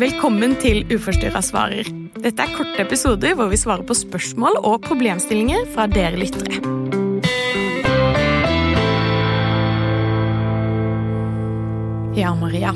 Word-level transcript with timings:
Velkommen 0.00 0.54
til 0.62 0.84
Uforstyrra 0.88 1.42
svarer. 1.44 1.88
Dette 2.20 2.44
er 2.44 2.52
korte 2.56 2.80
episoder 2.80 3.34
hvor 3.36 3.50
vi 3.52 3.58
svarer 3.60 3.84
på 3.84 3.96
spørsmål 3.96 4.56
og 4.64 4.82
problemstillinger 4.86 5.66
fra 5.74 5.84
dere 5.90 6.16
lyttere. 6.20 6.60
Ja, 12.16 12.34
Maria. 12.34 12.72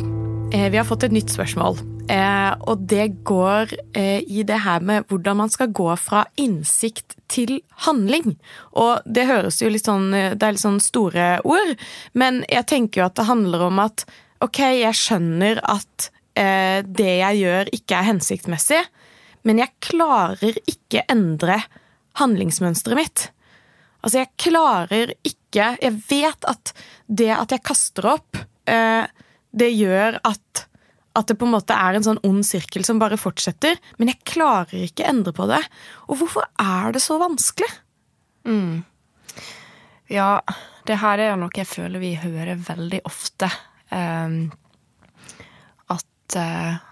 Eh, 0.53 0.71
vi 0.71 0.77
har 0.77 0.85
fått 0.85 1.03
et 1.05 1.13
nytt 1.13 1.33
spørsmål. 1.33 1.81
Eh, 2.13 2.53
og 2.69 2.85
det 2.89 3.25
går 3.25 3.73
eh, 3.97 4.21
i 4.21 4.45
det 4.47 4.61
her 4.65 4.85
med 4.85 5.09
hvordan 5.09 5.41
man 5.41 5.53
skal 5.53 5.73
gå 5.73 5.89
fra 5.97 6.27
innsikt 6.37 7.17
til 7.33 7.57
handling. 7.87 8.37
Og 8.77 9.01
det 9.05 9.27
høres 9.29 9.63
jo 9.63 9.73
litt 9.73 9.89
sånn 9.89 10.13
Det 10.13 10.43
er 10.45 10.55
litt 10.55 10.63
sånn 10.63 10.81
store 10.81 11.39
ord, 11.45 11.75
men 12.13 12.45
jeg 12.53 12.69
tenker 12.71 13.01
jo 13.01 13.09
at 13.09 13.17
det 13.19 13.29
handler 13.33 13.67
om 13.71 13.83
at 13.85 14.07
ok, 14.45 14.61
jeg 14.81 14.99
skjønner 14.99 15.63
at 15.71 16.11
det 16.35 17.13
jeg 17.21 17.39
gjør, 17.45 17.69
ikke 17.77 17.95
er 17.95 18.07
hensiktsmessig, 18.09 18.81
men 19.47 19.61
jeg 19.61 19.71
klarer 19.87 20.57
ikke 20.67 21.05
endre 21.13 21.61
handlingsmønsteret 22.19 22.99
mitt. 22.99 23.27
Altså, 24.03 24.25
jeg 24.25 24.33
klarer 24.43 25.13
ikke 25.23 25.77
Jeg 25.79 25.95
vet 26.11 26.49
at 26.51 26.73
det 27.07 27.31
at 27.31 27.55
jeg 27.55 27.63
kaster 27.63 28.09
opp 28.17 28.41
det 29.55 29.71
gjør 29.71 30.19
at, 30.27 30.65
at 31.15 31.31
det 31.31 31.37
på 31.39 31.47
en 31.47 31.55
måte 31.55 31.77
er 31.79 31.97
en 31.97 32.07
sånn 32.07 32.21
ond 32.27 32.43
sirkel 32.47 32.85
som 32.87 33.01
bare 33.03 33.19
fortsetter. 33.21 33.79
Men 34.01 34.11
jeg 34.11 34.25
klarer 34.27 34.87
ikke 34.89 35.07
endre 35.09 35.35
på 35.37 35.47
det. 35.51 35.63
Og 36.09 36.19
hvorfor 36.21 36.49
er 36.61 36.95
det 36.95 37.03
så 37.05 37.21
vanskelig? 37.23 37.71
Mm. 38.49 38.83
Ja, 40.13 40.41
det 40.89 40.99
her 41.01 41.23
er 41.23 41.33
jo 41.33 41.39
noe 41.45 41.55
jeg 41.57 41.71
føler 41.71 42.03
vi 42.03 42.17
hører 42.19 42.59
veldig 42.67 43.05
ofte. 43.09 43.49
Um, 43.95 44.39
at 45.95 46.39
uh, 46.41 46.83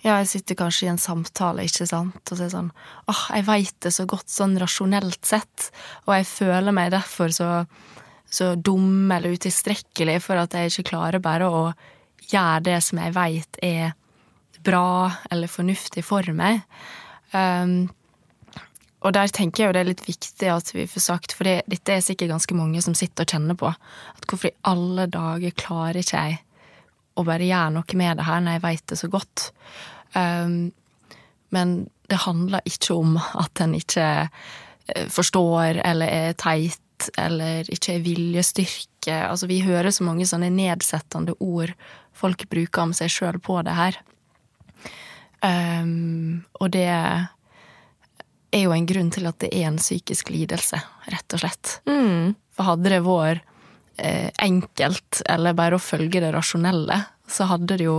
ja, 0.00 0.20
jeg 0.20 0.28
sitter 0.30 0.58
kanskje 0.62 0.86
i 0.86 0.92
en 0.92 1.00
samtale, 1.00 1.66
ikke 1.66 1.88
sant, 1.90 2.20
og 2.22 2.30
så 2.30 2.44
er 2.44 2.46
det 2.46 2.54
sånn 2.54 2.70
åh, 3.10 3.24
jeg 3.34 3.46
veit 3.48 3.74
det 3.84 3.92
så 3.96 4.06
godt 4.08 4.30
sånn 4.32 4.54
rasjonelt 4.62 5.20
sett, 5.26 5.70
og 6.06 6.14
jeg 6.16 6.28
føler 6.30 6.76
meg 6.76 6.94
derfor 6.94 7.34
så 7.34 7.50
så 8.30 8.54
dum 8.54 9.10
eller 9.10 9.34
utilstrekkelig 9.34 10.20
for 10.22 10.38
at 10.38 10.54
jeg 10.54 10.70
ikke 10.70 10.90
klarer 10.92 11.22
bare 11.22 11.48
å 11.50 11.62
gjøre 12.30 12.62
det 12.68 12.76
som 12.86 13.00
jeg 13.02 13.14
veit 13.16 13.58
er 13.66 13.96
bra 14.62 15.10
eller 15.32 15.50
fornuftig 15.50 16.04
for 16.06 16.26
meg. 16.36 16.62
Um, 17.32 17.90
og 19.00 19.14
der 19.16 19.32
tenker 19.32 19.62
jeg 19.62 19.70
jo 19.70 19.74
det 19.76 19.80
er 19.80 19.88
litt 19.88 20.02
viktig 20.04 20.50
at 20.52 20.70
vi 20.74 20.84
får 20.90 21.04
sagt, 21.06 21.34
for 21.36 21.48
det, 21.48 21.62
dette 21.70 21.94
er 21.94 22.04
sikkert 22.04 22.34
ganske 22.34 22.56
mange 22.56 22.82
som 22.84 22.96
sitter 22.96 23.24
og 23.24 23.32
kjenner 23.32 23.56
på, 23.58 23.70
at 23.70 24.26
hvorfor 24.28 24.50
i 24.50 24.58
alle 24.68 25.06
dager 25.10 25.56
klarer 25.56 26.02
ikke 26.02 26.24
jeg 26.26 26.40
å 27.16 27.24
bare 27.26 27.48
gjøre 27.48 27.72
noe 27.78 27.98
med 28.00 28.20
det 28.20 28.26
her 28.28 28.44
når 28.44 28.58
jeg 28.58 28.64
veit 28.66 28.84
det 28.92 29.00
så 29.00 29.10
godt? 29.12 29.46
Um, 30.12 30.70
men 31.54 31.74
det 32.10 32.20
handler 32.26 32.66
ikke 32.68 32.98
om 32.98 33.16
at 33.18 33.62
en 33.62 33.74
ikke 33.78 34.06
eh, 34.26 35.08
forstår 35.10 35.80
eller 35.86 36.10
er 36.10 36.38
teit 36.38 37.10
eller 37.18 37.68
ikke 37.72 37.96
er 37.96 38.04
viljestyrke. 38.04 39.16
Altså, 39.24 39.48
vi 39.48 39.62
hører 39.64 39.90
så 39.94 40.04
mange 40.04 40.26
sånne 40.28 40.50
nedsettende 40.52 41.32
ord 41.40 41.72
folk 42.12 42.44
bruker 42.50 42.84
om 42.84 42.94
seg 42.96 43.12
sjøl 43.12 43.40
på 43.42 43.56
det 43.64 43.76
her. 43.78 44.00
Um, 45.40 46.44
og 46.60 46.74
det 46.74 46.90
er 48.50 48.66
jo 48.66 48.74
en 48.74 48.88
grunn 48.88 49.10
til 49.14 49.28
at 49.30 49.38
det 49.42 49.52
er 49.54 49.68
en 49.68 49.78
psykisk 49.80 50.32
lidelse, 50.34 50.80
rett 51.12 51.36
og 51.36 51.42
slett. 51.42 51.76
Mm. 51.90 52.34
For 52.56 52.72
hadde 52.72 52.92
det 52.92 53.00
vært 53.06 53.46
eh, 54.00 54.28
enkelt, 54.42 55.22
eller 55.30 55.56
bare 55.58 55.78
å 55.78 55.82
følge 55.82 56.22
det 56.22 56.32
rasjonelle, 56.34 57.02
så 57.30 57.46
hadde 57.50 57.78
det 57.78 57.86
jo 57.86 57.98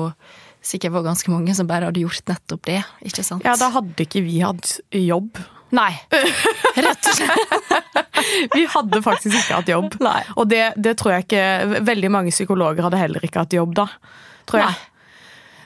sikkert 0.62 0.98
vært 0.98 1.10
ganske 1.10 1.34
mange 1.34 1.56
som 1.58 1.70
bare 1.70 1.90
hadde 1.90 2.04
gjort 2.04 2.28
nettopp 2.30 2.68
det, 2.70 2.82
ikke 3.08 3.26
sant? 3.26 3.48
Ja, 3.48 3.56
da 3.58 3.72
hadde 3.74 4.06
ikke 4.06 4.24
vi 4.26 4.42
hatt 4.44 4.78
jobb. 4.94 5.40
Nei. 5.72 5.92
Rett 6.12 7.08
og 7.08 7.16
slett. 7.16 7.72
vi 8.56 8.66
hadde 8.70 9.02
faktisk 9.04 9.38
ikke 9.40 9.62
hatt 9.62 9.72
jobb. 9.72 9.96
Nei. 10.04 10.20
Og 10.36 10.50
det, 10.52 10.66
det, 10.76 10.98
tror 11.00 11.16
jeg 11.16 11.26
ikke 11.30 11.82
Veldig 11.88 12.12
mange 12.12 12.34
psykologer 12.36 12.84
hadde 12.86 13.00
heller 13.00 13.24
ikke 13.24 13.46
hatt 13.46 13.56
jobb 13.56 13.78
da. 13.80 13.88
Tror 14.50 14.66
jeg. 14.66 14.74
Nei. 14.76 14.91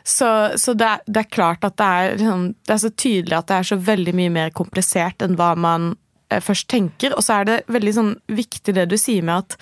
Så, 0.06 0.28
så 0.62 0.74
det, 0.78 1.00
det, 1.06 1.24
er 1.24 1.34
klart 1.34 1.66
at 1.66 1.78
det 1.82 1.86
er, 1.86 2.16
liksom, 2.20 2.48
det 2.68 2.74
er 2.76 2.82
så 2.84 2.92
tydelig 2.94 3.38
at 3.40 3.50
det 3.50 3.58
er 3.58 3.70
så 3.72 3.78
veldig 3.88 4.14
mye 4.14 4.34
mer 4.36 4.52
komplisert 4.54 5.26
enn 5.26 5.34
hva 5.40 5.56
man 5.58 5.96
eh, 6.30 6.42
først 6.46 6.70
tenker. 6.70 7.16
Og 7.18 7.26
så 7.26 7.40
er 7.40 7.50
det 7.50 7.60
veldig 7.74 7.94
sånn 7.96 8.12
viktig 8.30 8.76
det 8.78 8.86
du 8.92 9.00
sier 9.02 9.26
med 9.26 9.42
at 9.42 9.58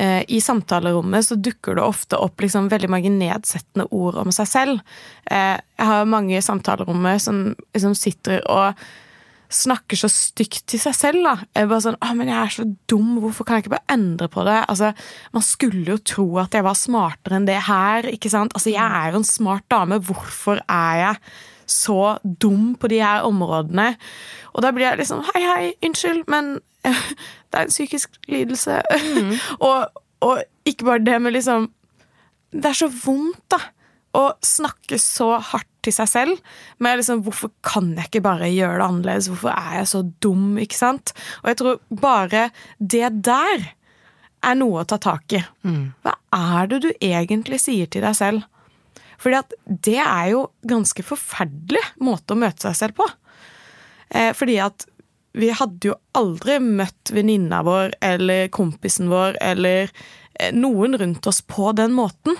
eh, 0.00 0.22
i 0.32 0.40
samtalerommet 0.40 1.28
så 1.28 1.36
dukker 1.36 1.76
det 1.76 1.84
ofte 1.84 2.16
opp 2.16 2.40
liksom 2.40 2.70
veldig 2.72 2.88
mange 2.94 3.12
nedsettende 3.12 3.84
ord 3.92 4.16
om 4.24 4.32
seg 4.32 4.48
selv. 4.48 4.80
Eh, 5.28 5.58
jeg 5.60 5.90
har 5.92 6.08
mange 6.08 6.38
i 6.38 6.44
samtalerommet 6.44 7.26
som 7.28 7.50
liksom 7.76 7.98
sitter 7.98 8.40
og 8.48 8.86
snakker 9.52 9.98
så 9.98 10.08
stygt 10.10 10.64
til 10.70 10.80
seg 10.80 10.94
selv. 10.96 11.26
da. 11.26 11.34
Jeg 11.54 11.70
bare 11.70 11.84
sånn, 11.84 11.98
å, 12.02 12.12
men 12.18 12.30
jeg 12.30 12.38
er 12.38 12.54
så 12.54 12.66
dum, 12.90 13.16
hvorfor 13.22 13.46
kan 13.46 13.58
jeg 13.58 13.66
ikke 13.66 13.74
bare 13.76 13.96
endre 13.96 14.28
på 14.32 14.44
det? 14.46 14.58
Altså, 14.66 14.92
Man 15.32 15.44
skulle 15.46 15.84
jo 15.94 15.98
tro 15.98 16.26
at 16.42 16.54
jeg 16.54 16.66
var 16.66 16.78
smartere 16.78 17.38
enn 17.38 17.48
det 17.48 17.60
her. 17.68 18.08
ikke 18.10 18.32
sant? 18.32 18.54
Altså, 18.54 18.70
Jeg 18.70 18.84
er 18.86 19.12
jo 19.12 19.22
en 19.22 19.28
smart 19.28 19.66
dame, 19.70 19.98
hvorfor 19.98 20.62
er 20.68 20.96
jeg 21.02 21.16
så 21.66 22.18
dum 22.22 22.74
på 22.78 22.88
de 22.88 23.02
her 23.02 23.26
områdene? 23.26 23.96
Og 24.54 24.62
da 24.62 24.70
blir 24.72 24.86
jeg 24.86 24.98
liksom 24.98 25.24
hei, 25.34 25.42
hei, 25.42 25.72
unnskyld, 25.82 26.26
men 26.28 26.60
det 26.86 27.54
er 27.54 27.64
en 27.66 27.72
psykisk 27.74 28.18
lidelse. 28.28 28.82
Mm. 29.16 29.32
og, 29.68 30.02
og 30.20 30.42
ikke 30.64 30.84
bare 30.84 31.04
det, 31.04 31.22
men 31.22 31.32
liksom 31.32 31.72
Det 32.52 32.64
er 32.70 32.78
så 32.78 32.86
vondt, 32.88 33.42
da 33.50 33.58
å 34.16 34.26
snakke 34.44 34.98
så 35.00 35.36
hardt 35.52 35.68
til 35.86 35.94
seg 35.94 36.10
selv. 36.10 36.52
Men 36.82 37.00
liksom, 37.00 37.22
hvorfor 37.26 37.52
kan 37.66 37.94
jeg 37.96 38.10
ikke 38.10 38.24
bare 38.26 38.50
gjøre 38.52 38.80
det 38.80 38.88
annerledes? 38.88 39.30
Hvorfor 39.32 39.54
er 39.54 39.80
jeg 39.80 39.90
så 39.92 40.02
dum? 40.24 40.50
ikke 40.62 40.78
sant? 40.78 41.14
Og 41.42 41.50
jeg 41.52 41.60
tror 41.62 41.80
bare 42.02 42.48
det 42.78 43.08
der 43.26 43.70
er 44.46 44.58
noe 44.58 44.82
å 44.82 44.88
ta 44.88 44.98
tak 45.02 45.38
i. 45.38 45.42
Mm. 45.66 45.94
Hva 46.04 46.16
er 46.36 46.70
det 46.70 46.82
du 46.84 46.90
egentlig 47.00 47.60
sier 47.62 47.88
til 47.90 48.04
deg 48.04 48.18
selv? 48.18 48.44
Fordi 49.22 49.38
at 49.38 49.54
det 49.66 50.00
er 50.02 50.32
jo 50.34 50.42
ganske 50.68 51.04
forferdelig 51.06 51.82
måte 52.04 52.34
å 52.34 52.40
møte 52.40 52.68
seg 52.68 52.76
selv 52.78 52.98
på. 53.00 53.06
Eh, 54.12 54.32
fordi 54.36 54.58
at 54.62 54.86
vi 55.36 55.50
hadde 55.52 55.90
jo 55.90 55.96
aldri 56.16 56.58
møtt 56.64 57.12
venninna 57.12 57.60
vår 57.66 57.96
eller 58.04 58.48
kompisen 58.54 59.10
vår 59.12 59.36
eller 59.44 59.90
eh, 60.40 60.52
noen 60.56 60.96
rundt 61.00 61.28
oss 61.28 61.42
på 61.44 61.72
den 61.76 61.96
måten. 61.96 62.38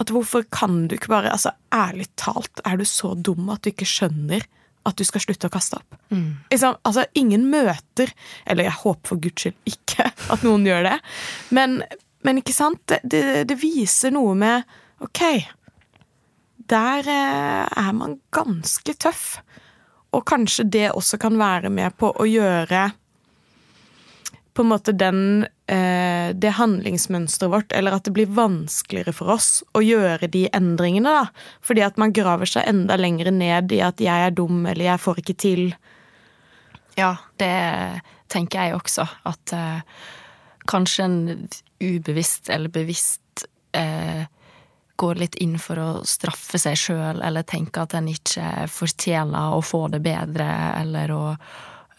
At 0.00 0.12
hvorfor 0.12 0.44
kan 0.52 0.86
du 0.88 0.96
ikke 0.96 1.12
bare 1.12 1.32
altså 1.32 1.54
Ærlig 1.72 2.08
talt, 2.20 2.60
er 2.64 2.76
du 2.80 2.84
så 2.88 3.14
dum 3.16 3.50
at 3.52 3.64
du 3.64 3.72
ikke 3.72 3.88
skjønner 3.88 4.44
at 4.88 4.98
du 4.98 5.04
skal 5.06 5.22
slutte 5.24 5.48
å 5.48 5.52
kaste 5.52 5.78
opp? 5.78 5.98
Mm. 6.10 6.42
Liksom, 6.52 6.78
altså, 6.88 7.06
ingen 7.18 7.46
møter 7.52 8.12
Eller 8.44 8.68
jeg 8.68 8.80
håper 8.82 9.12
for 9.12 9.22
guds 9.22 9.46
skyld 9.46 9.72
ikke 9.72 10.08
at 10.34 10.46
noen 10.46 10.66
gjør 10.68 10.88
det. 10.88 10.96
Men, 11.54 11.80
men 12.26 12.42
ikke 12.42 12.56
sant? 12.56 12.82
Det, 12.88 13.02
det, 13.04 13.24
det, 13.50 13.58
viser 13.60 14.14
noe 14.14 14.36
med 14.38 14.78
Ok, 15.02 15.24
der 16.70 17.08
eh, 17.10 17.64
er 17.66 17.94
man 17.96 18.20
ganske 18.30 18.94
tøff. 19.02 19.40
Og 20.14 20.22
kanskje 20.28 20.68
det 20.70 20.90
også 20.92 21.18
kan 21.18 21.34
være 21.40 21.72
med 21.74 21.96
på 21.98 22.12
å 22.12 22.26
gjøre 22.28 22.84
på 24.54 24.62
en 24.62 24.68
måte 24.68 24.92
den, 24.92 25.46
eh, 25.66 26.32
det 26.34 26.54
handlingsmønsteret 26.58 27.50
vårt, 27.50 27.72
eller 27.72 27.96
at 27.96 28.04
det 28.04 28.12
blir 28.12 28.26
vanskeligere 28.26 29.14
for 29.16 29.32
oss 29.32 29.62
å 29.74 29.80
gjøre 29.80 30.28
de 30.30 30.48
endringene, 30.52 31.08
da. 31.08 31.26
Fordi 31.64 31.84
at 31.86 31.96
man 31.96 32.12
graver 32.12 32.46
seg 32.46 32.68
enda 32.68 32.96
lenger 32.96 33.30
ned 33.30 33.72
i 33.72 33.80
at 33.80 33.96
'jeg 33.96 34.26
er 34.26 34.30
dum', 34.30 34.66
eller 34.66 34.84
'jeg 34.84 35.00
får 35.00 35.16
ikke 35.16 35.36
til'. 35.36 35.74
Ja, 36.96 37.16
det 37.38 38.02
tenker 38.28 38.62
jeg 38.62 38.74
også. 38.74 39.08
At 39.24 39.52
eh, 39.52 39.80
kanskje 40.68 41.04
en 41.04 41.48
ubevisst 41.80 42.50
eller 42.50 42.68
bevisst 42.68 43.46
eh, 43.72 44.26
går 44.96 45.14
litt 45.14 45.34
inn 45.34 45.58
for 45.58 45.76
å 45.76 46.04
straffe 46.04 46.58
seg 46.58 46.76
sjøl, 46.76 47.22
eller 47.22 47.42
tenke 47.42 47.82
at 47.82 47.94
en 47.94 48.08
ikke 48.08 48.68
fortjener 48.68 49.56
å 49.56 49.62
få 49.64 49.88
det 49.88 50.02
bedre, 50.04 50.48
eller 50.80 51.10
å, 51.10 51.36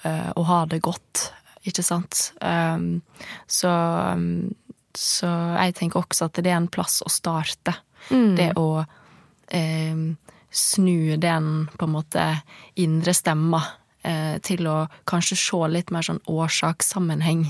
eh, 0.04 0.32
å 0.36 0.44
ha 0.44 0.66
det 0.66 0.80
godt 0.80 1.34
ikke 1.68 1.84
sant. 1.86 2.32
Um, 2.42 3.02
så, 3.48 3.72
um, 4.14 4.52
så, 4.96 5.30
jeg 5.58 5.76
tenker 5.80 6.04
også 6.04 6.28
at 6.30 6.42
det 6.44 6.52
er 6.52 6.60
en 6.60 6.72
plass 6.72 7.02
å 7.06 7.12
starte. 7.12 7.76
Mm. 8.12 8.34
Det 8.40 8.50
å 8.60 8.68
um, 8.84 10.06
snu 10.54 11.16
den 11.18 11.54
på 11.78 11.88
en 11.88 11.96
måte 11.96 12.26
indre 12.80 13.16
stemma 13.18 13.62
uh, 13.64 14.38
til 14.46 14.68
å 14.70 14.78
kanskje 15.10 15.40
se 15.40 15.62
litt 15.72 15.94
mer 15.94 16.06
sånn 16.06 16.22
årsakssammenheng. 16.30 17.48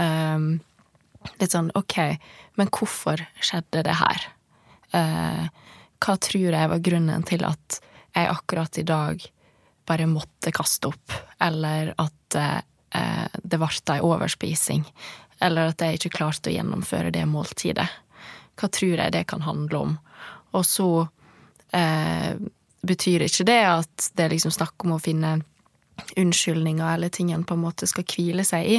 Um, 0.00 0.48
litt 1.40 1.54
sånn 1.54 1.70
ok, 1.78 1.98
men 2.58 2.72
hvorfor 2.74 3.22
skjedde 3.44 3.84
det 3.86 3.98
her? 4.00 4.26
Uh, 4.94 5.46
hva 6.04 6.16
tror 6.20 6.52
jeg 6.52 6.70
var 6.70 6.84
grunnen 6.84 7.24
til 7.26 7.44
at 7.48 7.80
jeg 8.14 8.30
akkurat 8.30 8.78
i 8.78 8.86
dag 8.86 9.22
bare 9.88 10.06
måtte 10.08 10.52
kaste 10.54 10.90
opp, 10.90 11.12
eller 11.42 11.92
at 12.00 12.36
eh, 12.38 12.60
det 12.94 13.58
ble 13.58 13.68
ei 13.94 14.00
overspising, 14.04 14.84
eller 15.42 15.72
at 15.72 15.82
jeg 15.82 15.98
ikke 15.98 16.16
klarte 16.20 16.50
å 16.50 16.54
gjennomføre 16.54 17.10
det 17.14 17.24
måltidet. 17.26 17.88
Hva 18.54 18.70
tror 18.70 19.00
jeg 19.02 19.14
det 19.14 19.24
kan 19.30 19.42
handle 19.42 19.80
om? 19.80 19.96
Og 20.54 20.62
så 20.66 20.88
eh, 21.74 22.36
betyr 22.86 23.26
ikke 23.26 23.46
det 23.48 23.62
at 23.66 24.10
det 24.14 24.26
er 24.26 24.34
liksom 24.36 24.54
snakk 24.54 24.86
om 24.86 24.94
å 24.94 25.02
finne 25.02 25.40
unnskyldninger 26.18 26.94
eller 26.94 27.08
ting 27.08 27.32
en 27.32 27.44
på 27.46 27.54
en 27.54 27.64
måte 27.64 27.86
skal 27.86 28.06
hvile 28.08 28.44
seg 28.46 28.66
i, 28.66 28.78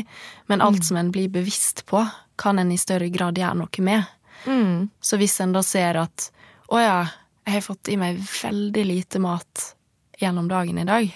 men 0.51 0.63
alt 0.63 0.83
som 0.85 0.99
en 0.99 1.11
blir 1.15 1.31
bevisst 1.31 1.85
på, 1.89 2.03
kan 2.39 2.59
en 2.59 2.71
i 2.71 2.79
større 2.79 3.07
grad 3.11 3.39
gjøre 3.39 3.61
noe 3.61 3.83
med. 3.83 4.03
Mm. 4.45 4.89
Så 4.99 5.19
hvis 5.19 5.37
en 5.43 5.55
da 5.55 5.63
ser 5.63 5.99
at 6.01 6.29
å 6.67 6.81
ja, 6.81 6.97
jeg 7.45 7.57
har 7.57 7.63
fått 7.63 7.91
i 7.91 7.97
meg 7.99 8.19
veldig 8.19 8.83
lite 8.87 9.21
mat 9.23 9.71
gjennom 10.19 10.49
dagen 10.51 10.79
i 10.81 10.87
dag, 10.87 11.07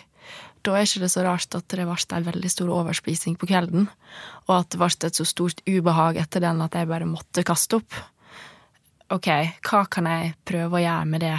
da 0.65 0.75
er 0.75 0.85
ikke 0.87 1.03
det 1.05 1.11
så 1.13 1.23
rart 1.25 1.55
at 1.55 1.67
det 1.71 1.85
ble 1.87 2.17
en 2.17 2.27
veldig 2.27 2.51
stor 2.51 2.71
overspising 2.73 3.37
på 3.39 3.49
kvelden, 3.49 3.87
og 4.47 4.53
at 4.57 4.69
det 4.71 4.79
ble 4.81 4.89
et 5.07 5.19
så 5.19 5.25
stort 5.27 5.63
ubehag 5.67 6.19
etter 6.21 6.43
den 6.43 6.61
at 6.65 6.75
jeg 6.75 6.89
bare 6.89 7.09
måtte 7.09 7.45
kaste 7.47 7.79
opp. 7.79 7.99
Ok, 9.09 9.29
hva 9.65 9.83
kan 9.89 10.09
jeg 10.09 10.35
prøve 10.45 10.77
å 10.77 10.83
gjøre 10.83 11.09
med 11.09 11.23
det 11.25 11.35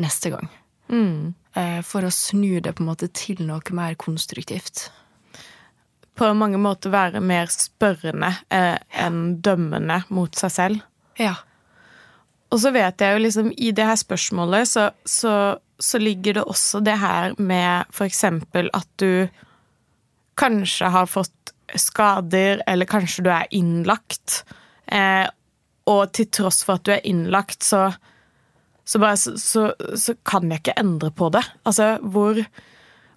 neste 0.00 0.32
gang? 0.32 0.48
Mm. 0.88 1.34
Eh, 1.54 1.80
For 1.84 2.04
å 2.04 2.12
snu 2.12 2.60
det 2.64 2.74
på 2.76 2.84
en 2.84 2.90
måte 2.92 3.10
til 3.12 3.42
noe 3.44 3.76
mer 3.76 3.96
konstruktivt. 4.00 4.88
På 6.16 6.28
mange 6.36 6.60
måter 6.60 6.92
være 6.92 7.20
mer 7.24 7.48
spørrende 7.52 8.34
eh, 8.52 8.76
enn 9.00 9.38
dømmende 9.44 10.02
mot 10.12 10.36
seg 10.36 10.52
selv. 10.52 10.86
Ja. 11.20 11.34
Og 12.52 12.60
så 12.60 12.72
vet 12.72 13.00
jeg 13.00 13.16
jo 13.16 13.22
liksom 13.24 13.52
i 13.56 13.72
det 13.72 13.84
her 13.88 13.96
spørsmålet 13.96 14.68
så, 14.68 14.90
så, 15.08 15.34
så 15.82 15.98
ligger 15.98 16.38
det 16.38 16.44
også 16.46 16.80
det 16.84 16.96
her 17.02 17.34
med 17.42 17.90
eksempel 18.06 18.70
at 18.76 18.88
du 19.02 19.26
kanskje 20.38 20.88
har 20.94 21.10
fått 21.10 21.52
skader, 21.78 22.62
eller 22.66 22.88
kanskje 22.88 23.24
du 23.26 23.30
er 23.32 23.50
innlagt. 23.54 24.42
Eh, 24.86 25.26
og 25.90 26.12
til 26.14 26.28
tross 26.30 26.62
for 26.64 26.78
at 26.78 26.86
du 26.86 26.92
er 26.94 27.06
innlagt, 27.08 27.64
så, 27.66 27.88
så, 28.84 29.00
bare, 29.02 29.16
så, 29.18 29.72
så 29.98 30.14
kan 30.28 30.50
jeg 30.50 30.62
ikke 30.62 30.78
endre 30.80 31.10
på 31.10 31.30
det. 31.34 31.42
Altså 31.68 31.96
hvor 32.02 32.38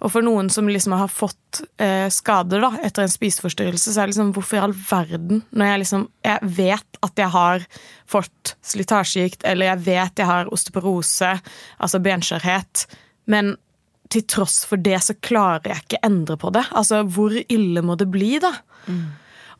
Og 0.04 0.12
for 0.12 0.26
noen 0.26 0.50
som 0.52 0.68
liksom 0.70 0.96
har 1.00 1.12
fått 1.12 1.62
eh, 1.82 2.08
skader 2.12 2.64
da, 2.66 2.72
etter 2.84 3.06
en 3.06 3.14
spiseforstyrrelse, 3.14 3.94
så 3.94 4.02
er 4.02 4.08
det 4.08 4.14
liksom 4.14 4.34
hvorfor 4.36 4.60
i 4.60 4.64
all 4.66 4.76
verden 4.76 5.44
Når 5.56 5.70
jeg 5.72 5.82
liksom 5.84 6.08
Jeg 6.28 6.50
vet 6.58 7.00
at 7.08 7.22
jeg 7.22 7.32
har 7.36 7.68
fått 8.12 8.56
slitasjegikt, 8.66 9.46
eller 9.48 9.72
jeg 9.72 9.86
vet 9.88 10.22
jeg 10.22 10.30
har 10.30 10.52
osteoporose, 10.54 11.32
altså 11.80 12.02
benskjørhet, 12.04 12.86
men 13.32 13.56
til 14.14 14.26
tross 14.30 14.60
for 14.70 14.78
det 14.78 15.00
så 15.02 15.16
klarer 15.26 15.72
jeg 15.72 15.84
ikke 15.86 16.02
endre 16.06 16.38
på 16.38 16.52
det. 16.54 16.62
Altså, 16.78 17.02
hvor 17.10 17.34
ille 17.34 17.82
må 17.82 17.96
det 17.98 18.06
bli, 18.14 18.36
da? 18.44 18.52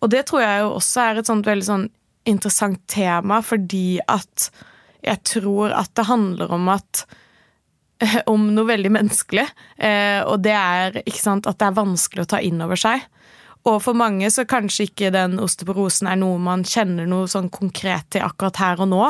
Og 0.06 0.12
det 0.14 0.28
tror 0.30 0.44
jeg 0.44 0.62
jo 0.62 0.74
også 0.76 1.02
er 1.02 1.20
et 1.20 1.30
sånt 1.32 1.50
veldig 1.50 1.66
sånn 1.66 1.88
interessant 2.30 2.82
tema, 2.92 3.42
fordi 3.46 4.00
at 4.06 4.50
jeg 5.06 5.22
tror 5.28 5.74
at 5.78 5.92
det 5.98 6.08
handler 6.10 6.54
om 6.54 6.70
at 6.74 7.06
om 8.34 8.48
noe 8.56 8.70
veldig 8.70 8.92
menneskelig, 8.96 9.46
eh, 9.78 10.22
og 10.28 10.42
det 10.46 10.56
er 10.56 11.02
sant, 11.16 11.48
at 11.48 11.60
det 11.60 11.70
er 11.70 11.78
vanskelig 11.78 12.26
å 12.26 12.32
ta 12.36 12.42
inn 12.44 12.64
over 12.64 12.80
seg. 12.80 13.06
Og 13.66 13.80
for 13.82 13.98
mange 13.98 14.30
så 14.30 14.46
kanskje 14.46 14.86
ikke 14.90 15.10
den 15.14 15.40
osteoporosen 15.42 16.10
er 16.12 16.20
noe 16.22 16.38
man 16.42 16.66
kjenner 16.68 17.08
noe 17.10 17.30
sånn 17.30 17.50
konkret 17.54 18.12
til 18.14 18.26
akkurat 18.26 18.60
her 18.62 18.84
og 18.84 18.92
nå. 18.92 19.06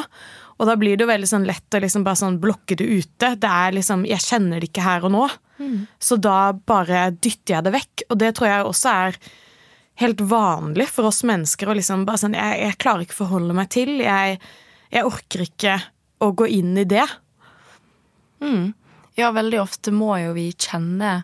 Og 0.55 0.69
da 0.69 0.77
blir 0.79 0.95
det 0.95 1.03
jo 1.03 1.11
veldig 1.11 1.27
sånn 1.27 1.47
lett 1.47 1.75
å 1.75 1.81
liksom 1.83 2.05
bare 2.05 2.21
sånn 2.21 2.37
blokke 2.39 2.77
det 2.79 2.87
ute. 2.87 3.33
Det 3.35 3.49
er 3.51 3.75
liksom, 3.75 4.05
Jeg 4.07 4.23
kjenner 4.23 4.63
det 4.63 4.69
ikke 4.69 4.85
her 4.85 5.03
og 5.03 5.11
nå. 5.11 5.25
Så 5.99 6.15
da 6.15 6.53
bare 6.55 7.09
dytter 7.11 7.57
jeg 7.57 7.65
det 7.65 7.73
vekk. 7.75 8.05
Og 8.07 8.21
det 8.21 8.31
tror 8.37 8.47
jeg 8.47 8.69
også 8.69 8.93
er 8.93 9.19
helt 9.99 10.23
vanlig 10.31 10.87
for 10.91 11.11
oss 11.11 11.23
mennesker. 11.27 11.67
å 11.67 11.75
liksom 11.75 12.07
bare 12.07 12.23
sånn, 12.23 12.39
jeg, 12.39 12.61
jeg 12.63 12.79
klarer 12.79 13.03
ikke 13.03 13.17
å 13.17 13.23
forholde 13.25 13.57
meg 13.57 13.69
til. 13.75 13.97
Jeg, 13.99 14.39
jeg 14.95 15.11
orker 15.11 15.45
ikke 15.49 15.77
å 16.23 16.31
gå 16.31 16.47
inn 16.61 16.77
i 16.79 16.87
det. 16.87 17.03
Ja, 19.15 19.31
veldig 19.31 19.61
ofte 19.61 19.93
må 19.95 20.11
jo 20.19 20.33
vi 20.35 20.49
kjenne 20.51 21.23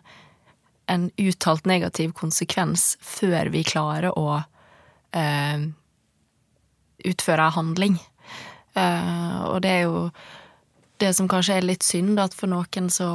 en 0.90 1.10
uttalt 1.20 1.68
negativ 1.68 2.14
konsekvens 2.16 2.96
før 3.00 3.52
vi 3.52 3.62
klarer 3.68 4.12
å 4.18 4.40
eh, 5.16 5.66
utføre 7.12 7.48
en 7.48 7.56
handling. 7.56 7.98
Eh, 8.74 9.40
og 9.48 9.60
det 9.64 9.74
er 9.76 9.82
jo 9.84 10.06
det 11.02 11.12
som 11.16 11.28
kanskje 11.30 11.58
er 11.58 11.66
litt 11.66 11.84
synd, 11.86 12.20
at 12.22 12.34
for 12.36 12.50
noen 12.50 12.90
så 12.92 13.08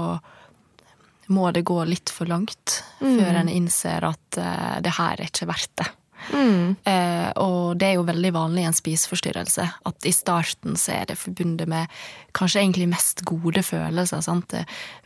må 1.33 1.49
det 1.51 1.65
gå 1.67 1.81
litt 1.87 2.11
for 2.13 2.29
langt 2.29 2.81
før 2.99 3.41
en 3.41 3.49
innser 3.51 4.05
at 4.07 4.39
eh, 4.39 4.77
det 4.83 4.95
her 4.99 5.17
er 5.17 5.27
ikke 5.27 5.49
verdt 5.49 5.73
det. 5.81 5.89
Eh, 6.33 7.29
og 7.39 7.77
det 7.79 7.89
er 7.89 7.97
jo 7.97 8.07
veldig 8.07 8.33
vanlig 8.35 8.63
i 8.63 8.67
en 8.69 8.75
spiseforstyrrelse 8.75 9.67
at 9.89 10.07
i 10.07 10.13
starten 10.15 10.75
så 10.79 10.97
er 10.97 11.09
det 11.11 11.19
forbundet 11.19 11.69
med 11.71 11.91
kanskje 12.37 12.61
egentlig 12.63 12.89
mest 12.91 13.23
gode 13.27 13.63
følelser. 13.63 14.23
Sant? 14.25 14.55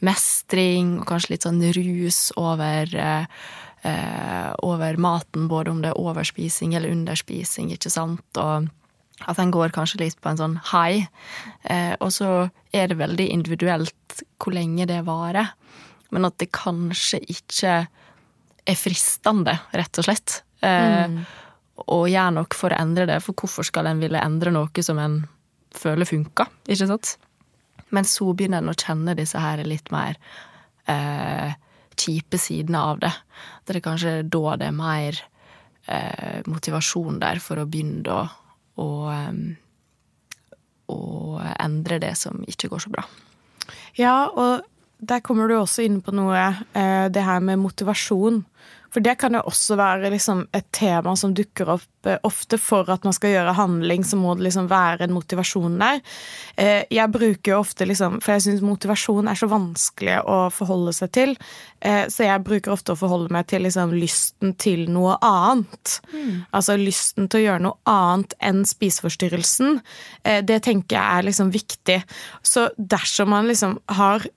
Mestring 0.02 0.98
og 1.00 1.08
kanskje 1.12 1.36
litt 1.36 1.48
sånn 1.48 1.62
rus 1.78 2.22
over, 2.40 2.96
eh, 2.98 4.52
over 4.66 4.98
maten, 4.98 5.48
både 5.52 5.72
om 5.72 5.82
det 5.82 5.94
er 5.94 6.02
overspising 6.02 6.76
eller 6.76 6.94
underspising, 6.94 7.72
ikke 7.76 7.94
sant. 7.94 8.26
Og 8.38 8.70
at 9.30 9.40
en 9.40 9.54
går 9.54 9.74
kanskje 9.76 10.02
litt 10.02 10.20
på 10.22 10.32
en 10.32 10.40
sånn 10.40 10.60
high. 10.72 11.08
Eh, 11.70 11.96
og 12.00 12.12
så 12.16 12.50
er 12.74 12.90
det 12.90 13.02
veldig 13.02 13.28
individuelt 13.30 14.24
hvor 14.42 14.56
lenge 14.56 14.88
det 14.90 15.04
varer. 15.08 15.54
Men 16.12 16.28
at 16.28 16.38
det 16.42 16.52
kanskje 16.56 17.22
ikke 17.32 17.76
er 18.68 18.78
fristende, 18.78 19.58
rett 19.74 20.02
og 20.02 20.08
slett. 20.08 20.42
Eh, 20.62 21.22
Og 21.92 22.06
gjør 22.12 22.34
noe 22.36 22.54
for 22.54 22.70
å 22.74 22.78
endre 22.78 23.08
det, 23.10 23.18
for 23.26 23.34
hvorfor 23.34 23.66
skal 23.66 23.88
en 23.90 24.02
ville 24.04 24.20
endre 24.22 24.52
noe 24.54 24.84
som 24.86 25.00
en 25.02 25.16
føler 25.74 26.06
funka, 26.06 26.46
ikke 26.68 26.88
sant? 26.92 27.16
Men 27.92 28.06
så 28.08 28.28
begynner 28.38 28.62
en 28.62 28.70
å 28.72 28.78
kjenne 28.78 29.16
disse 29.18 29.40
her 29.42 29.64
litt 29.66 29.90
mer 29.92 30.20
eh, 30.92 31.56
kjipe 31.98 32.38
sidene 32.40 32.80
av 32.92 33.02
det. 33.02 33.12
Det 33.66 33.76
er 33.76 33.84
kanskje 33.88 34.14
da 34.30 34.56
det 34.62 34.68
er 34.70 34.78
mer 34.78 35.18
eh, 35.88 36.40
motivasjon 36.48 37.18
der 37.24 37.42
for 37.44 37.60
å 37.60 37.66
begynne 37.68 38.14
å, 38.14 38.22
å, 38.84 38.88
å 40.92 41.00
endre 41.58 42.00
det 42.04 42.14
som 42.20 42.44
ikke 42.48 42.70
går 42.72 42.86
så 42.86 42.94
bra. 42.94 43.08
Ja, 43.98 44.30
og 44.30 44.62
der 45.02 45.24
kommer 45.26 45.50
du 45.50 45.58
også 45.58 45.86
inn 45.86 46.00
på 46.06 46.14
noe, 46.14 46.46
eh, 46.78 47.08
det 47.10 47.26
her 47.26 47.42
med 47.42 47.62
motivasjon. 47.62 48.44
For 48.92 49.04
det 49.04 49.14
kan 49.22 49.36
jo 49.38 49.42
også 49.48 49.78
være 49.80 50.10
liksom 50.12 50.44
et 50.56 50.68
tema 50.76 51.14
som 51.16 51.32
dukker 51.36 51.70
opp 51.78 52.08
eh, 52.10 52.20
ofte 52.28 52.58
for 52.60 52.90
at 52.92 53.06
man 53.08 53.16
skal 53.16 53.32
gjøre 53.32 53.54
handling, 53.56 54.04
så 54.04 54.20
må 54.20 54.34
det 54.36 54.50
liksom 54.50 54.68
være 54.72 55.06
en 55.06 55.16
motivasjon 55.16 55.78
der. 55.80 56.02
Eh, 56.60 56.84
jeg 56.92 57.14
bruker 57.14 57.54
jo 57.54 57.62
ofte 57.62 57.88
liksom, 57.88 58.20
for 58.24 58.36
jeg 58.36 58.46
syns 58.46 58.66
motivasjon 58.66 59.32
er 59.32 59.40
så 59.40 59.48
vanskelig 59.52 60.18
å 60.28 60.42
forholde 60.52 60.94
seg 60.98 61.14
til, 61.16 61.34
eh, 61.80 62.04
så 62.12 62.28
jeg 62.28 62.44
bruker 62.44 62.76
ofte 62.76 62.92
å 62.92 63.00
forholde 63.00 63.32
meg 63.32 63.48
til 63.52 63.64
liksom 63.64 63.96
lysten 63.96 64.58
til 64.60 64.84
noe 64.92 65.16
annet. 65.24 66.02
Altså 66.52 66.76
lysten 66.80 67.32
til 67.32 67.42
å 67.42 67.46
gjøre 67.46 67.66
noe 67.70 67.80
annet 67.90 68.36
enn 68.44 68.66
spiseforstyrrelsen. 68.68 69.80
Eh, 70.28 70.44
det 70.44 70.62
tenker 70.68 71.00
jeg 71.00 71.22
er 71.22 71.30
liksom 71.32 71.56
viktig. 71.56 72.02
Så 72.44 72.68
dersom 72.76 73.32
man 73.32 73.48
liksom 73.48 73.80
har 73.88 74.28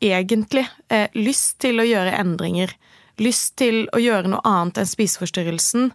egentlig 0.00 0.66
eh, 0.88 1.08
lyst 1.18 1.58
til 1.62 1.80
å 1.80 1.86
gjøre 1.86 2.16
endringer, 2.18 2.72
lyst 3.20 3.56
til 3.60 3.84
å 3.94 4.00
gjøre 4.00 4.32
noe 4.32 4.42
annet 4.48 4.82
enn 4.82 4.90
spiseforstyrrelsen, 4.90 5.90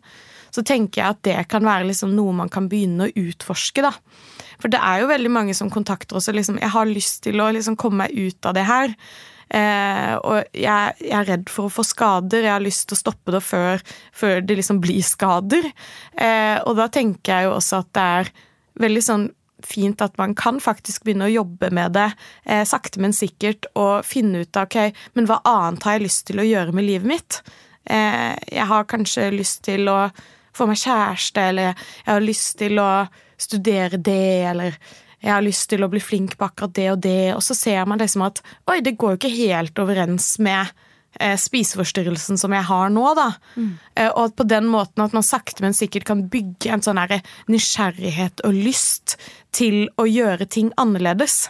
så 0.55 0.63
tenker 0.63 1.01
jeg 1.01 1.15
at 1.15 1.23
det 1.27 1.37
kan 1.51 1.65
være 1.67 1.89
liksom 1.89 2.13
noe 2.15 2.33
man 2.35 2.51
kan 2.51 2.69
begynne 2.71 3.09
å 3.09 3.13
utforske. 3.27 3.83
da. 3.83 3.91
For 4.61 4.71
det 4.71 4.79
er 4.79 5.01
jo 5.01 5.11
veldig 5.11 5.31
mange 5.33 5.55
som 5.57 5.71
kontakter 5.73 6.15
oss 6.15 6.29
og 6.31 6.37
liksom 6.37 6.61
Jeg 6.61 6.71
har 6.71 6.87
lyst 6.87 7.25
til 7.25 7.41
å 7.43 7.49
liksom 7.51 7.75
komme 7.75 8.05
meg 8.05 8.15
ut 8.15 8.47
av 8.47 8.55
det 8.55 8.63
her. 8.69 8.93
Eh, 9.49 10.13
og 10.15 10.55
jeg, 10.55 10.95
jeg 11.03 11.17
er 11.19 11.27
redd 11.27 11.49
for 11.51 11.67
å 11.67 11.73
få 11.73 11.83
skader. 11.85 12.47
Jeg 12.47 12.55
har 12.55 12.63
lyst 12.63 12.87
til 12.87 12.95
å 12.97 13.01
stoppe 13.03 13.35
det 13.35 13.43
før, 13.45 13.83
før 14.15 14.39
det 14.41 14.61
liksom 14.61 14.79
blir 14.83 15.03
skader. 15.05 15.67
Eh, 16.15 16.57
og 16.63 16.77
da 16.79 16.87
tenker 16.93 17.35
jeg 17.35 17.49
jo 17.49 17.57
også 17.57 17.83
at 17.83 17.91
det 17.97 18.05
er 18.19 18.31
veldig 18.85 19.03
sånn 19.03 19.27
fint 19.67 20.01
at 20.05 20.17
man 20.21 20.35
kan 20.37 20.59
faktisk 20.63 21.05
begynne 21.05 21.27
å 21.29 21.33
jobbe 21.33 21.71
med 21.75 21.95
det 21.97 22.07
eh, 22.43 22.63
sakte, 22.67 23.01
men 23.03 23.15
sikkert, 23.15 23.67
og 23.75 24.05
finne 24.07 24.45
ut 24.45 24.59
av 24.59 24.69
ok, 24.69 24.95
men 25.17 25.29
hva 25.29 25.41
annet 25.49 25.85
har 25.85 25.97
jeg 25.97 26.05
lyst 26.07 26.25
til 26.29 26.41
å 26.41 26.47
gjøre 26.47 26.75
med 26.75 26.87
livet 26.87 27.11
mitt? 27.15 27.41
Eh, 27.85 28.33
jeg 28.51 28.69
har 28.71 28.89
kanskje 28.89 29.29
lyst 29.35 29.63
til 29.67 29.89
å 29.91 29.99
få 30.55 30.67
meg 30.69 30.79
kjæreste, 30.79 31.49
eller 31.51 31.73
jeg 31.73 32.11
har 32.13 32.23
lyst 32.23 32.57
til 32.61 32.79
å 32.79 32.91
studere 33.37 33.99
det, 33.99 34.29
eller 34.51 34.77
jeg 35.25 35.33
har 35.33 35.43
lyst 35.43 35.69
til 35.71 35.83
å 35.83 35.89
bli 35.91 36.01
flink 36.03 36.37
på 36.37 36.47
akkurat 36.47 36.75
det 36.77 36.89
og 36.93 36.99
det, 37.03 37.33
og 37.35 37.43
så 37.43 37.57
ser 37.57 37.85
man 37.89 38.01
liksom 38.01 38.23
at 38.27 38.41
oi, 38.69 38.79
det 38.85 38.95
går 38.99 39.15
jo 39.15 39.19
ikke 39.19 39.35
helt 39.35 39.81
overens 39.81 40.35
med 40.43 40.69
spiseforstyrrelsen 41.15 42.39
som 42.39 42.53
jeg 42.55 42.67
har 42.67 42.89
nå, 42.91 43.05
da. 43.15 43.29
Mm. 43.55 43.69
og 44.11 44.21
at 44.25 44.35
på 44.35 44.45
den 44.51 44.65
måten 44.67 45.03
at 45.05 45.13
man 45.15 45.23
sakte, 45.23 45.63
men 45.63 45.75
sikkert 45.77 46.07
kan 46.09 46.25
bygge 46.31 46.73
en 46.75 46.83
sånn 46.83 46.99
nysgjerrighet 47.47 48.43
og 48.43 48.57
lyst 48.57 49.15
til 49.55 49.85
å 49.95 50.07
gjøre 50.09 50.49
ting 50.51 50.73
annerledes. 50.81 51.45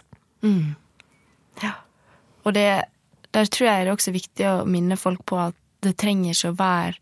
Ja. 1.63 1.73
Og 2.45 2.53
det, 2.53 2.69
der 3.33 3.49
tror 3.49 3.69
jeg 3.69 3.85
det 3.85 3.89
er 3.89 3.95
også 3.95 4.15
viktig 4.15 4.47
å 4.49 4.55
minne 4.69 4.99
folk 5.01 5.25
på 5.25 5.39
at 5.47 5.57
det 5.85 5.95
trenger 6.01 6.33
ikke 6.33 6.53
å 6.53 6.57
være 6.59 6.95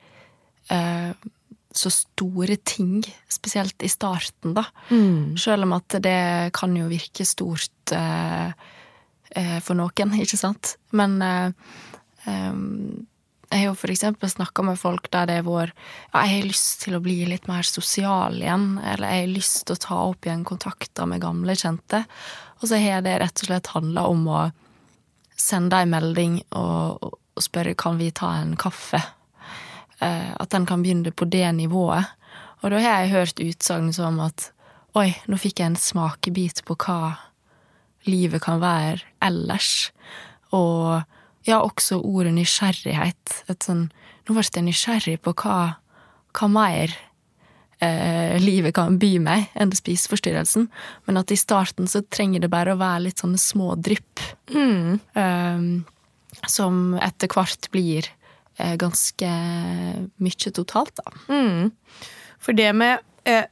eh, 0.71 1.31
så 1.73 1.89
store 1.89 2.57
ting, 2.65 3.01
spesielt 3.31 3.83
i 3.83 3.89
starten, 3.89 4.53
da. 4.53 4.65
Mm. 4.89 5.35
Selv 5.41 5.65
om 5.65 5.73
at 5.77 5.97
det 6.03 6.53
kan 6.55 6.75
jo 6.77 6.89
virke 6.91 7.25
stort 7.25 7.93
eh, 7.95 8.53
eh, 9.33 9.57
for 9.63 9.79
noen, 9.79 10.13
ikke 10.23 10.39
sant. 10.39 10.75
Men 10.93 11.17
eh, 11.25 11.73
jeg 12.25 13.59
har 13.59 13.67
jo 13.67 13.91
eksempel 13.91 14.29
snakka 14.31 14.63
med 14.65 14.79
folk 14.79 15.09
der 15.13 15.27
det 15.29 15.35
er 15.41 15.45
vår 15.45 15.73
Ja, 15.73 16.23
jeg 16.23 16.39
har 16.39 16.47
lyst 16.47 16.85
til 16.85 16.97
å 16.97 17.01
bli 17.03 17.19
litt 17.27 17.47
mer 17.47 17.67
sosial 17.67 18.39
igjen, 18.39 18.79
eller 18.79 19.11
jeg 19.11 19.25
har 19.25 19.33
lyst 19.33 19.65
til 19.67 19.75
å 19.75 19.83
ta 19.83 19.97
opp 20.07 20.25
igjen 20.25 20.45
kontakter 20.47 21.09
med 21.09 21.21
gamle 21.21 21.55
kjente. 21.57 22.03
Og 22.61 22.69
så 22.71 22.79
har 22.81 23.03
det 23.05 23.19
rett 23.21 23.43
og 23.43 23.49
slett 23.49 23.73
handla 23.75 24.07
om 24.09 24.23
å 24.31 24.41
sende 25.37 25.81
ei 25.81 25.89
melding 25.89 26.39
og, 26.55 27.11
og 27.35 27.43
spørre 27.43 27.75
kan 27.77 27.99
vi 27.99 28.09
ta 28.15 28.31
en 28.39 28.55
kaffe. 28.57 29.01
Eh, 29.99 30.31
at 30.33 30.49
den 30.53 30.65
kan 30.69 30.83
begynne 30.83 31.11
på 31.11 31.27
det 31.29 31.45
nivået. 31.57 32.09
Og 32.63 32.71
da 32.71 32.79
har 32.79 33.03
jeg 33.03 33.13
hørt 33.13 33.43
utsagn 33.43 33.91
som 33.93 34.21
at 34.23 34.49
oi, 34.97 35.11
nå 35.27 35.37
fikk 35.41 35.59
jeg 35.59 35.73
en 35.73 35.79
smakebit 35.79 36.63
på 36.67 36.77
hva 36.85 37.15
livet 38.07 38.43
kan 38.43 38.61
være 38.63 39.03
ellers. 39.23 39.91
Og 40.55 41.03
ja, 41.47 41.59
også 41.59 41.99
ordet 42.01 42.33
nysgjerrighet. 42.37 43.43
Et 43.51 43.65
sånn 43.65 43.89
Nå 44.23 44.37
ble 44.37 44.43
jeg 44.47 44.63
nysgjerrig 44.63 45.17
på 45.19 45.33
hva, 45.41 45.55
hva 46.31 46.47
mer 46.47 46.93
eh, 47.83 48.37
livet 48.39 48.71
kan 48.77 48.95
by 48.95 49.17
meg 49.19 49.49
enn 49.59 49.73
spiseforstyrrelsen. 49.75 50.69
Men 51.03 51.19
at 51.19 51.33
i 51.33 51.39
starten 51.39 51.89
så 51.91 51.99
trenger 52.07 52.43
det 52.43 52.51
bare 52.53 52.71
å 52.71 52.79
være 52.79 53.09
litt 53.09 53.23
sånne 53.23 53.41
små 53.41 53.73
drypp. 53.75 54.23
Eh, 55.19 55.65
som 56.49 56.79
etter 57.03 57.31
hvert 57.35 57.67
blir 57.73 58.07
eh, 58.57 58.75
ganske 58.79 59.31
mye 60.23 60.53
totalt, 60.55 60.95
da. 60.99 61.15
Mm. 61.27 61.73
For 62.43 62.55
det 62.57 62.71
med 62.75 63.03
eh, 63.29 63.45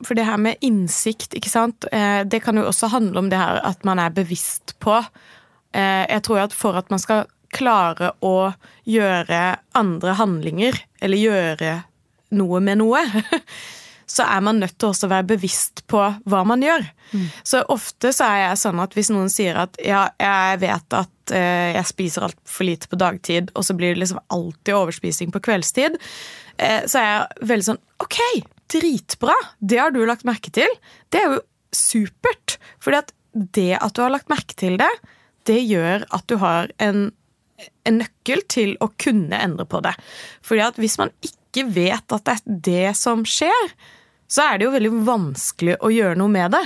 For 0.00 0.16
det 0.16 0.24
her 0.24 0.40
med 0.40 0.56
innsikt, 0.64 1.34
ikke 1.36 1.52
sant, 1.52 1.84
eh, 1.92 2.22
det 2.24 2.40
kan 2.40 2.56
jo 2.56 2.64
også 2.70 2.88
handle 2.88 3.20
om 3.20 3.28
det 3.28 3.36
her 3.36 3.60
at 3.68 3.84
man 3.84 4.00
er 4.00 4.14
bevisst 4.16 4.72
på. 4.80 4.96
Eh, 5.72 6.06
jeg 6.10 6.24
tror 6.26 6.44
at 6.46 6.56
for 6.56 6.78
at 6.78 6.90
man 6.92 7.02
skal 7.02 7.28
klare 7.54 8.12
å 8.22 8.52
gjøre 8.86 9.42
andre 9.78 10.16
handlinger, 10.18 10.78
eller 11.02 11.18
gjøre 11.20 11.74
noe 12.38 12.60
med 12.62 12.78
noe, 12.78 13.02
så 14.10 14.26
er 14.26 14.42
man 14.42 14.60
nødt 14.62 14.76
til 14.78 14.90
også 14.90 15.06
å 15.06 15.12
være 15.12 15.28
bevisst 15.32 15.84
på 15.90 16.02
hva 16.30 16.42
man 16.46 16.62
gjør. 16.64 16.86
Så 17.46 17.62
ofte 17.70 18.12
så 18.14 18.26
er 18.26 18.40
jeg 18.44 18.60
sånn 18.62 18.82
at 18.82 18.94
hvis 18.96 19.10
noen 19.14 19.30
sier 19.32 19.58
at 19.64 19.78
ja, 19.82 20.04
jeg 20.18 20.60
vet 20.62 20.96
at 20.98 21.34
eh, 21.34 21.76
jeg 21.76 21.90
spiser 21.90 22.26
altfor 22.26 22.66
lite 22.66 22.90
på 22.90 22.98
dagtid, 23.00 23.52
og 23.54 23.66
så 23.66 23.76
blir 23.78 23.94
det 23.94 24.04
liksom 24.04 24.22
alltid 24.34 24.74
overspising 24.78 25.34
på 25.34 25.42
kveldstid, 25.46 25.98
eh, 26.58 26.82
så 26.90 27.02
er 27.02 27.08
jeg 27.08 27.48
veldig 27.52 27.68
sånn 27.70 27.82
ok, 28.02 28.20
dritbra, 28.70 29.36
det 29.58 29.80
har 29.82 29.94
du 29.94 30.02
lagt 30.06 30.26
merke 30.28 30.52
til. 30.54 30.70
Det 31.10 31.22
er 31.22 31.34
jo 31.34 31.40
supert. 31.74 32.58
Fordi 32.82 33.02
at 33.02 33.14
det 33.54 33.72
at 33.78 33.94
du 33.94 34.02
har 34.02 34.14
lagt 34.14 34.30
merke 34.30 34.56
til 34.58 34.78
det, 34.80 34.90
det 35.48 35.60
gjør 35.64 36.04
at 36.10 36.26
du 36.28 36.36
har 36.40 36.72
en 36.82 37.08
en 37.88 38.00
nøkkel 38.00 38.42
til 38.50 38.74
å 38.82 38.90
kunne 39.00 39.36
endre 39.36 39.66
på 39.68 39.80
det. 39.84 39.94
Fordi 40.46 40.64
at 40.64 40.80
hvis 40.80 40.98
man 41.00 41.12
ikke 41.24 41.66
vet 41.74 42.14
at 42.14 42.26
det 42.26 42.36
er 42.36 42.58
det 42.68 42.96
som 42.98 43.24
skjer, 43.28 43.72
så 44.30 44.46
er 44.46 44.58
det 44.58 44.68
jo 44.68 44.74
veldig 44.74 44.92
vanskelig 45.08 45.78
å 45.82 45.90
gjøre 45.92 46.18
noe 46.20 46.32
med 46.32 46.54
det. 46.54 46.64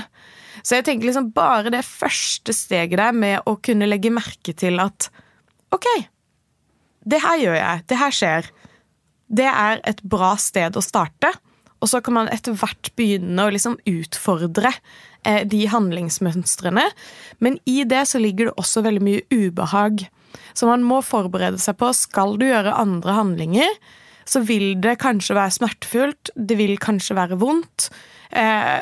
Så 0.62 0.78
jeg 0.78 0.86
tenker 0.86 1.08
liksom 1.08 1.30
bare 1.36 1.72
det 1.72 1.84
første 1.86 2.54
steget 2.56 3.00
der 3.00 3.16
med 3.16 3.48
å 3.48 3.56
kunne 3.64 3.88
legge 3.88 4.12
merke 4.14 4.54
til 4.56 4.78
at 4.82 5.08
ok, 5.74 5.88
det 7.04 7.20
her 7.20 7.40
gjør 7.40 7.58
jeg, 7.58 7.84
det 7.90 8.00
her 8.00 8.14
skjer. 8.14 8.52
Det 9.34 9.48
er 9.50 9.82
et 9.88 10.00
bra 10.06 10.34
sted 10.40 10.76
å 10.76 10.84
starte. 10.84 11.32
Og 11.82 11.90
så 11.90 12.00
kan 12.04 12.16
man 12.16 12.30
etter 12.32 12.56
hvert 12.56 12.92
begynne 12.98 13.44
å 13.44 13.52
liksom 13.52 13.76
utfordre 13.88 14.70
eh, 15.26 15.42
de 15.48 15.64
handlingsmønstrene. 15.68 16.86
Men 17.44 17.58
i 17.68 17.82
det 17.88 18.06
så 18.10 18.20
ligger 18.22 18.50
det 18.50 18.56
også 18.60 18.84
veldig 18.86 19.04
mye 19.04 19.26
ubehag. 19.32 20.06
Så 20.54 20.68
man 20.70 20.86
må 20.86 21.02
forberede 21.04 21.60
seg 21.62 21.78
på 21.80 21.90
skal 21.96 22.38
du 22.40 22.46
gjøre 22.48 22.76
andre 22.78 23.18
handlinger, 23.18 23.76
så 24.24 24.40
vil 24.46 24.72
det 24.80 24.96
kanskje 25.02 25.36
være 25.36 25.56
smertefullt, 25.58 26.32
det 26.34 26.56
vil 26.56 26.78
kanskje 26.80 27.16
være 27.18 27.38
vondt. 27.40 27.90
Eh, 28.32 28.80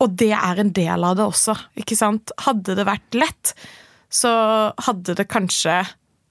og 0.00 0.16
det 0.18 0.32
er 0.34 0.62
en 0.62 0.72
del 0.74 1.04
av 1.06 1.18
det 1.18 1.26
også, 1.28 1.54
ikke 1.78 1.98
sant? 1.98 2.32
Hadde 2.46 2.74
det 2.78 2.88
vært 2.88 3.18
lett, 3.18 3.52
så 4.10 4.30
hadde 4.88 5.14
det 5.14 5.30
kanskje 5.30 5.84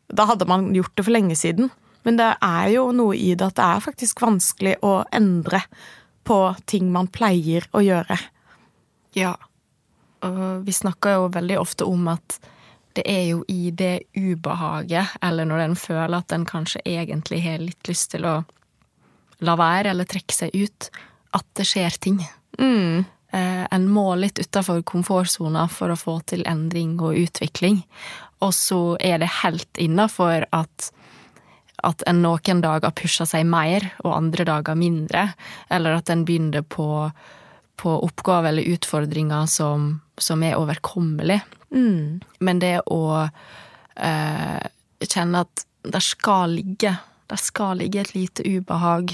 Da 0.09 0.25
hadde 0.25 0.47
man 0.49 0.71
gjort 0.73 0.95
det 0.97 1.05
for 1.05 1.13
lenge 1.13 1.35
siden. 1.37 1.69
Men 2.07 2.19
det 2.19 2.29
er 2.45 2.69
jo 2.73 2.89
noe 2.95 3.17
i 3.17 3.33
det 3.35 3.49
at 3.51 3.57
det 3.59 3.65
er 3.65 3.83
faktisk 3.83 4.21
vanskelig 4.23 4.77
å 4.85 4.93
endre 5.11 5.63
på 6.27 6.39
ting 6.69 6.91
man 6.93 7.09
pleier 7.11 7.65
å 7.75 7.81
gjøre. 7.83 8.17
Ja. 9.17 9.33
Og 10.25 10.63
vi 10.67 10.75
snakker 10.75 11.17
jo 11.17 11.27
veldig 11.33 11.59
ofte 11.59 11.87
om 11.89 12.07
at 12.11 12.39
det 12.97 13.05
er 13.07 13.25
jo 13.29 13.43
i 13.47 13.69
det 13.71 14.09
ubehaget, 14.17 15.15
eller 15.21 15.47
når 15.47 15.63
en 15.63 15.77
føler 15.79 16.17
at 16.17 16.33
en 16.35 16.47
kanskje 16.47 16.81
egentlig 16.85 17.43
har 17.45 17.61
litt 17.61 17.87
lyst 17.87 18.11
til 18.15 18.25
å 18.27 18.39
la 19.45 19.55
være 19.59 19.93
eller 19.93 20.09
trekke 20.09 20.35
seg 20.35 20.55
ut, 20.57 20.89
at 21.37 21.45
det 21.55 21.67
skjer 21.69 21.97
ting. 22.01 22.19
Mm. 22.59 23.05
Eh, 23.31 23.65
en 23.71 23.85
må 23.93 24.07
litt 24.17 24.41
utafor 24.41 24.81
komfortsona 24.81 25.67
for 25.71 25.93
å 25.93 25.99
få 25.99 26.17
til 26.31 26.43
endring 26.49 26.97
og 26.99 27.17
utvikling. 27.21 27.83
Og 28.43 28.55
så 28.57 28.81
er 28.99 29.21
det 29.21 29.29
helt 29.43 29.81
innafor 29.81 30.47
at, 30.55 30.89
at 31.83 32.03
en 32.09 32.21
noen 32.23 32.63
dager 32.63 32.93
pusher 32.95 33.27
seg 33.29 33.47
mer, 33.49 33.85
og 34.03 34.15
andre 34.15 34.45
dager 34.47 34.77
mindre. 34.79 35.29
Eller 35.71 35.99
at 35.99 36.09
en 36.13 36.25
begynner 36.27 36.65
på, 36.65 36.87
på 37.79 37.95
oppgaver 38.07 38.53
eller 38.53 38.73
utfordringer 38.75 39.47
som, 39.51 39.91
som 40.17 40.43
er 40.43 40.59
overkommelig. 40.59 41.39
Mm. 41.75 42.19
Men 42.39 42.61
det 42.61 42.79
å 42.89 43.01
eh, 43.21 44.69
kjenne 45.05 45.45
at 45.45 45.65
det 45.89 46.01
skal 46.03 46.57
ligge 46.57 46.91
Det 47.29 47.37
skal 47.37 47.77
ligge 47.77 48.01
et 48.01 48.15
lite 48.15 48.41
ubehag. 48.41 49.13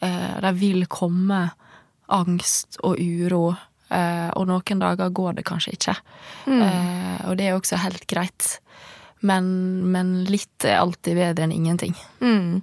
Eh, 0.00 0.34
det 0.40 0.52
vil 0.60 0.86
komme 0.86 1.48
angst 2.14 2.78
og 2.86 3.00
uro. 3.02 3.50
Eh, 3.90 4.28
og 4.36 4.46
noen 4.46 4.82
dager 4.82 5.10
går 5.10 5.38
det 5.38 5.44
kanskje 5.48 5.74
ikke. 5.74 5.94
Eh, 6.46 7.26
og 7.26 7.34
det 7.40 7.48
er 7.48 7.56
også 7.56 7.80
helt 7.82 8.06
greit. 8.06 8.60
Men, 9.20 9.48
men 9.90 10.12
litt 10.30 10.64
er 10.66 10.78
alltid 10.78 11.18
bedre 11.18 11.46
enn 11.46 11.54
ingenting. 11.54 11.94
Mm. 12.22 12.60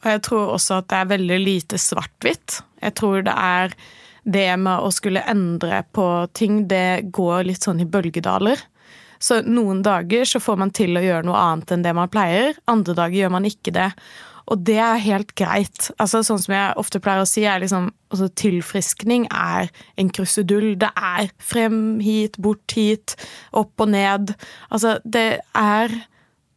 Og 0.00 0.10
jeg 0.12 0.22
tror 0.24 0.54
også 0.54 0.80
at 0.80 0.88
det 0.88 1.00
er 1.00 1.12
veldig 1.12 1.38
lite 1.42 1.80
svart-hvitt. 1.82 2.62
Jeg 2.80 2.96
tror 2.96 3.26
det 3.26 3.34
er 3.34 3.74
det 4.28 4.48
med 4.60 4.84
å 4.84 4.90
skulle 4.92 5.24
endre 5.28 5.82
på 5.96 6.06
ting, 6.36 6.66
det 6.68 7.10
går 7.16 7.48
litt 7.48 7.64
sånn 7.64 7.80
i 7.80 7.88
bølgedaler. 7.88 8.60
Så 9.18 9.40
noen 9.42 9.80
dager 9.82 10.28
så 10.28 10.40
får 10.40 10.58
man 10.60 10.72
til 10.74 10.98
å 10.98 11.02
gjøre 11.02 11.26
noe 11.26 11.38
annet 11.42 11.72
enn 11.74 11.84
det 11.84 11.94
man 11.96 12.10
pleier, 12.12 12.58
andre 12.70 12.94
dager 12.94 13.24
gjør 13.24 13.32
man 13.34 13.48
ikke 13.48 13.74
det. 13.74 13.88
Og 14.48 14.60
det 14.64 14.78
er 14.80 15.02
helt 15.04 15.34
greit. 15.36 15.90
Altså, 16.00 16.22
sånn 16.24 16.40
som 16.40 16.54
jeg 16.54 16.76
ofte 16.80 17.00
pleier 17.04 17.24
å 17.24 17.28
si, 17.28 17.44
er 17.44 17.60
liksom 17.60 17.90
altså, 18.08 18.30
Tilfriskning 18.40 19.26
er 19.28 19.68
en 20.00 20.12
krusedull. 20.14 20.70
Det 20.80 20.90
er 20.96 21.28
frem 21.42 21.98
hit, 22.04 22.38
bort 22.40 22.76
hit, 22.76 23.16
opp 23.56 23.84
og 23.84 23.92
ned. 23.92 24.32
Altså, 24.72 24.98
det 25.04 25.42
er 25.54 25.98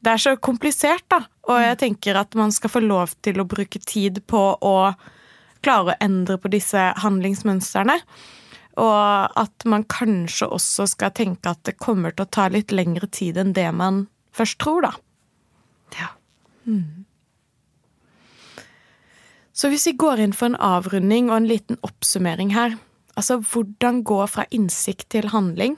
Det 0.02 0.10
er 0.10 0.18
så 0.18 0.32
komplisert, 0.42 1.04
da. 1.14 1.20
Og 1.46 1.60
jeg 1.62 1.78
tenker 1.78 2.18
at 2.18 2.34
man 2.34 2.50
skal 2.52 2.72
få 2.74 2.80
lov 2.82 3.12
til 3.22 3.38
å 3.38 3.46
bruke 3.46 3.78
tid 3.86 4.18
på 4.26 4.40
å 4.58 4.78
klare 5.62 5.94
å 5.94 5.98
endre 6.02 6.40
på 6.42 6.50
disse 6.50 6.88
handlingsmønstrene. 7.04 8.00
Og 8.82 9.38
at 9.38 9.68
man 9.70 9.86
kanskje 9.86 10.50
også 10.50 10.88
skal 10.90 11.14
tenke 11.14 11.54
at 11.54 11.62
det 11.70 11.78
kommer 11.78 12.16
til 12.16 12.26
å 12.26 12.34
ta 12.34 12.48
litt 12.50 12.74
lengre 12.74 13.06
tid 13.14 13.38
enn 13.38 13.54
det 13.54 13.68
man 13.78 14.08
først 14.34 14.58
tror, 14.64 14.88
da. 14.88 14.94
Ja. 16.00 16.10
Så 19.62 19.70
hvis 19.70 19.86
vi 19.86 19.94
går 20.02 20.24
inn 20.24 20.32
for 20.34 20.50
en 20.50 20.58
avrunding 20.58 21.28
og 21.30 21.36
en 21.38 21.52
liten 21.52 21.78
oppsummering 21.86 22.56
her 22.58 22.80
Altså, 23.20 23.36
hvordan 23.44 24.00
gå 24.08 24.18
fra 24.32 24.46
innsikt 24.56 25.10
til 25.12 25.26
handling? 25.34 25.74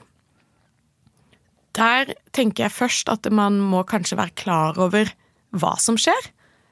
Der 1.74 2.12
tenker 2.32 2.68
jeg 2.68 2.72
først 2.76 3.10
at 3.10 3.26
man 3.34 3.58
må 3.58 3.82
kanskje 3.90 4.16
være 4.20 4.36
klar 4.38 4.78
over 4.78 5.10
hva 5.50 5.72
som 5.82 5.98
skjer. 5.98 6.28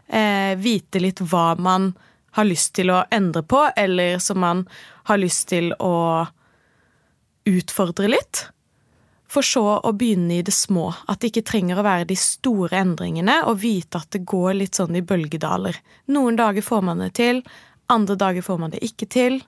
Eh, 0.06 0.54
vite 0.62 1.02
litt 1.02 1.18
hva 1.18 1.56
man 1.58 1.90
har 2.38 2.46
lyst 2.46 2.76
til 2.78 2.94
å 2.94 3.02
endre 3.10 3.42
på, 3.42 3.64
eller 3.76 4.22
som 4.22 4.38
man 4.40 4.62
har 5.10 5.18
lyst 5.18 5.48
til 5.50 5.74
å 5.82 6.30
utfordre 7.50 8.12
litt. 8.14 8.46
For 9.32 9.46
så 9.46 9.64
å 9.80 9.92
begynne 9.96 10.40
i 10.40 10.44
det 10.44 10.52
små. 10.52 10.90
At 11.08 11.22
det 11.22 11.30
ikke 11.30 11.46
trenger 11.48 11.80
å 11.80 11.86
være 11.86 12.08
de 12.10 12.18
store 12.20 12.82
endringene, 12.82 13.38
og 13.48 13.62
vite 13.62 14.02
at 14.02 14.10
det 14.12 14.26
går 14.28 14.58
litt 14.58 14.76
sånn 14.76 14.98
i 14.98 15.04
bølgedaler. 15.04 15.78
Noen 16.12 16.36
dager 16.36 16.64
får 16.64 16.84
man 16.84 17.00
det 17.00 17.14
til, 17.16 17.40
andre 17.92 18.16
dager 18.20 18.44
får 18.44 18.60
man 18.60 18.74
det 18.74 18.82
ikke 18.84 19.08
til, 19.08 19.40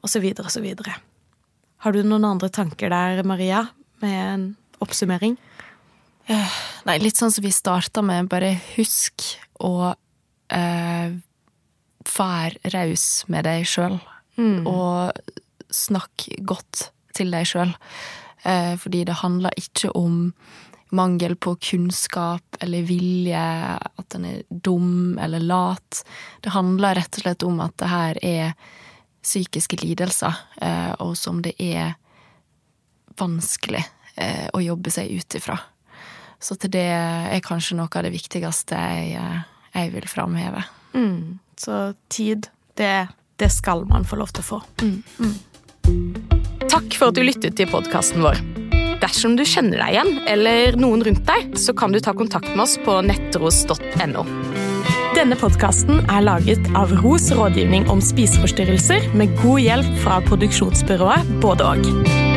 og 0.00 0.08
så 0.08 0.22
videre 0.24 0.48
og 0.48 0.54
så 0.54 0.62
videre. 0.64 0.96
Har 1.84 1.92
du 1.92 2.00
noen 2.04 2.24
andre 2.28 2.48
tanker 2.52 2.92
der, 2.92 3.22
Maria, 3.28 3.66
med 4.00 4.16
en 4.20 4.46
oppsummering? 4.84 5.36
Nei, 6.86 6.96
litt 7.02 7.18
sånn 7.18 7.32
som 7.32 7.44
vi 7.44 7.52
starta 7.52 8.04
med, 8.06 8.28
bare 8.30 8.54
husk 8.76 9.24
å 9.60 9.90
eh, 10.52 11.12
være 12.16 12.72
raus 12.74 13.06
med 13.32 13.44
deg 13.48 13.66
sjøl, 13.68 13.98
og 14.68 15.12
snakk 15.74 16.28
godt 16.46 16.90
til 17.16 17.34
deg 17.34 17.48
sjøl. 17.48 17.74
Eh, 18.42 18.76
fordi 18.80 19.04
det 19.04 19.20
handler 19.20 19.56
ikke 19.56 19.92
om 19.96 20.32
mangel 20.90 21.36
på 21.36 21.54
kunnskap 21.56 22.56
eller 22.60 22.82
vilje, 22.82 23.42
at 23.78 24.14
en 24.14 24.26
er 24.26 24.42
dum 24.50 25.18
eller 25.22 25.40
lat. 25.40 26.02
Det 26.42 26.54
handler 26.54 26.98
rett 26.98 27.18
og 27.18 27.24
slett 27.24 27.46
om 27.46 27.60
at 27.62 27.76
det 27.78 27.90
her 27.90 28.22
er 28.26 28.54
psykiske 29.22 29.76
lidelser, 29.82 30.34
eh, 30.62 30.92
og 30.98 31.16
som 31.18 31.42
det 31.44 31.54
er 31.60 31.94
vanskelig 33.20 33.84
eh, 34.16 34.48
å 34.52 34.62
jobbe 34.64 34.90
seg 34.90 35.12
ut 35.12 35.38
ifra. 35.38 35.58
Så 36.40 36.56
til 36.56 36.72
det 36.72 36.88
er 36.88 37.44
kanskje 37.44 37.76
noe 37.76 37.92
av 37.92 38.06
det 38.06 38.14
viktigste 38.14 38.78
jeg, 38.80 39.42
jeg 39.74 39.92
vil 39.92 40.08
framheve. 40.08 40.64
Mm. 40.96 41.38
Så 41.60 41.92
tid, 42.08 42.48
det, 42.80 43.08
det, 43.36 43.52
skal 43.52 43.84
man 43.84 44.08
få 44.08 44.16
lov 44.16 44.32
til 44.32 44.40
å 44.40 44.48
få. 44.54 44.62
Mm. 44.80 45.02
Mm. 45.20 46.39
Takk 46.70 46.94
for 46.94 47.10
at 47.10 47.18
du 47.18 47.24
lyttet 47.26 47.56
til 47.58 47.66
podkasten 47.66 48.22
vår. 48.22 48.38
Dersom 49.02 49.34
du 49.34 49.42
kjenner 49.48 49.80
deg 49.80 49.96
igjen, 49.96 50.12
eller 50.30 50.78
noen 50.78 51.02
rundt 51.02 51.24
deg, 51.26 51.56
så 51.58 51.74
kan 51.74 51.90
du 51.90 51.98
ta 51.98 52.14
kontakt 52.14 52.52
med 52.52 52.62
oss 52.62 52.76
på 52.84 53.00
nettros.no. 53.08 54.22
Denne 55.16 55.38
podkasten 55.40 56.04
er 56.06 56.22
laget 56.28 56.70
av 56.78 56.94
Ros 57.02 57.32
rådgivning 57.34 57.90
om 57.90 57.98
spiseforstyrrelser, 58.04 59.10
med 59.18 59.34
god 59.42 59.64
hjelp 59.66 59.94
fra 60.04 60.22
produksjonsbyrået 60.30 61.38
Både 61.42 61.72
og. 61.72 62.29